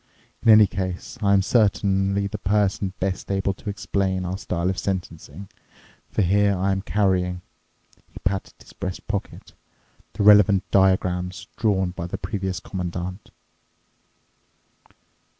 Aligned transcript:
In 0.41 0.49
any 0.51 0.65
case, 0.65 1.19
I 1.21 1.31
am 1.31 1.43
certainly 1.43 2.25
the 2.25 2.39
person 2.39 2.93
best 2.99 3.29
able 3.29 3.53
to 3.53 3.69
explain 3.69 4.25
our 4.25 4.35
style 4.35 4.67
of 4.71 4.79
sentencing, 4.79 5.47
for 6.09 6.23
here 6.23 6.57
I 6.57 6.71
am 6.71 6.81
carrying"—he 6.81 8.17
patted 8.23 8.55
his 8.59 8.73
breast 8.73 9.07
pocket—"the 9.07 10.23
relevant 10.23 10.63
diagrams 10.71 11.45
drawn 11.55 11.91
by 11.91 12.07
the 12.07 12.17
previous 12.17 12.59
Commandant." 12.59 13.29